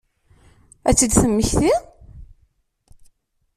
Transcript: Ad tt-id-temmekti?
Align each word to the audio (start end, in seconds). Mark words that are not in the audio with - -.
Ad 0.89 0.95
tt-id-temmekti? 0.95 1.71